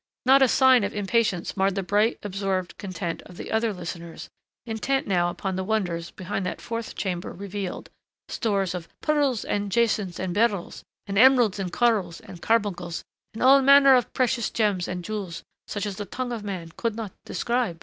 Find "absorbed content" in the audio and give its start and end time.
2.23-3.21